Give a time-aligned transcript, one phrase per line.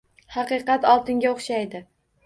[0.37, 1.87] Haqiqat oltinga o‘xshaydi.